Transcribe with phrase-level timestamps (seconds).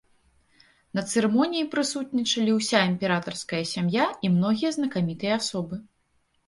[0.99, 5.75] На цырымоніі прысутнічалі ўся імператарская сям'я і многія знакамітыя асобы.